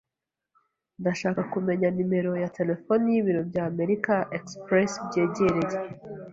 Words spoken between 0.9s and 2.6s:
Ndashaka kumenya nimero ya